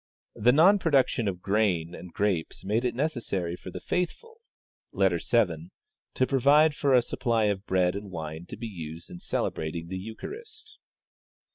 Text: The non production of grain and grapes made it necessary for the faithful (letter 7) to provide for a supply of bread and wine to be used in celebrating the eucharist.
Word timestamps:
The 0.33 0.51
non 0.51 0.79
production 0.79 1.27
of 1.27 1.43
grain 1.43 1.93
and 1.93 2.11
grapes 2.11 2.65
made 2.65 2.83
it 2.85 2.95
necessary 2.95 3.55
for 3.55 3.69
the 3.69 3.79
faithful 3.79 4.41
(letter 4.91 5.19
7) 5.19 5.69
to 6.15 6.25
provide 6.25 6.73
for 6.73 6.95
a 6.95 7.03
supply 7.03 7.43
of 7.43 7.67
bread 7.67 7.95
and 7.95 8.09
wine 8.09 8.47
to 8.47 8.57
be 8.57 8.65
used 8.65 9.11
in 9.11 9.19
celebrating 9.19 9.89
the 9.89 9.99
eucharist. 9.99 10.79